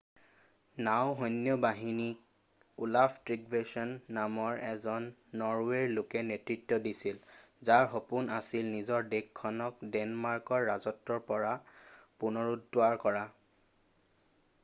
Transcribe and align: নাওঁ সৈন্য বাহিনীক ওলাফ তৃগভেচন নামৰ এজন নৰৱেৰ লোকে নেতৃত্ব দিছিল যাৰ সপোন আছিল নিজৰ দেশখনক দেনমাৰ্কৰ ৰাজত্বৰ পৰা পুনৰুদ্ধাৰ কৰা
নাওঁ 0.85 1.09
সৈন্য 1.17 1.57
বাহিনীক 1.65 2.21
ওলাফ 2.85 3.11
তৃগভেচন 3.27 3.91
নামৰ 4.17 4.63
এজন 4.69 5.05
নৰৱেৰ 5.41 5.85
লোকে 5.97 6.23
নেতৃত্ব 6.31 6.81
দিছিল 6.87 7.21
যাৰ 7.69 7.85
সপোন 7.93 8.33
আছিল 8.39 8.73
নিজৰ 8.77 9.07
দেশখনক 9.13 9.85
দেনমাৰ্কৰ 9.99 10.67
ৰাজত্বৰ 10.71 11.23
পৰা 11.31 11.55
পুনৰুদ্ধাৰ 12.25 13.01
কৰা 13.07 13.27